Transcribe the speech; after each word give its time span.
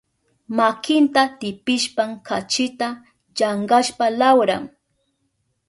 Makinta 0.57 1.21
pitishpan 1.39 2.09
kachita 2.27 2.87
llankashpan 3.37 4.11
lawran. 4.21 4.63